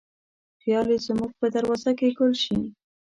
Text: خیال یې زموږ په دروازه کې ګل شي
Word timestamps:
خیال 0.61 0.87
یې 0.93 0.97
زموږ 1.07 1.31
په 1.39 1.47
دروازه 1.55 1.91
کې 1.99 2.07
ګل 2.17 2.33
شي 2.43 2.57